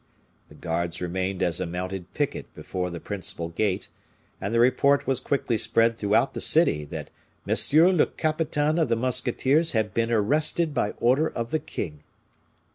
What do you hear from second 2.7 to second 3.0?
the